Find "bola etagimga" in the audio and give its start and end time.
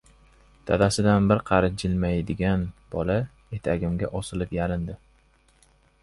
2.95-4.09